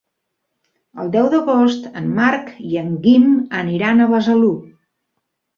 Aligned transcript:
El 1.03 1.11
deu 1.15 1.27
d'agost 1.33 1.85
en 2.01 2.09
Marc 2.21 2.49
i 2.71 2.81
en 2.85 2.89
Guim 3.05 3.29
aniran 3.63 4.03
a 4.07 4.11
Besalú. 4.15 4.53